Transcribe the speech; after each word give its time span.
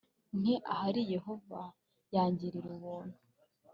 nti 0.39 0.53
ahari 0.73 1.01
yehova 1.13 1.59
yangirira 2.13 2.67
ubuntu 2.77 3.17